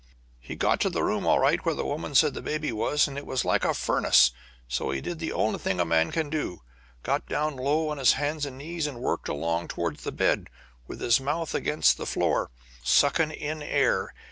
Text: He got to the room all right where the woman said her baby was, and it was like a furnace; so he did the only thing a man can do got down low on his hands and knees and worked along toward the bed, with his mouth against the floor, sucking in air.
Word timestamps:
He 0.39 0.55
got 0.55 0.79
to 0.81 0.89
the 0.89 1.03
room 1.03 1.27
all 1.27 1.37
right 1.37 1.63
where 1.63 1.75
the 1.75 1.85
woman 1.85 2.15
said 2.15 2.33
her 2.33 2.41
baby 2.41 2.71
was, 2.71 3.07
and 3.07 3.19
it 3.19 3.25
was 3.27 3.45
like 3.45 3.63
a 3.63 3.75
furnace; 3.75 4.31
so 4.67 4.89
he 4.89 4.99
did 4.99 5.19
the 5.19 5.31
only 5.31 5.59
thing 5.59 5.79
a 5.79 5.85
man 5.85 6.11
can 6.11 6.27
do 6.27 6.63
got 7.03 7.27
down 7.27 7.55
low 7.55 7.89
on 7.89 7.99
his 7.99 8.13
hands 8.13 8.43
and 8.47 8.57
knees 8.57 8.87
and 8.87 8.97
worked 8.99 9.29
along 9.29 9.67
toward 9.67 9.97
the 9.97 10.11
bed, 10.11 10.47
with 10.87 11.01
his 11.01 11.19
mouth 11.19 11.53
against 11.53 11.97
the 11.97 12.07
floor, 12.07 12.49
sucking 12.83 13.29
in 13.29 13.61
air. 13.61 14.11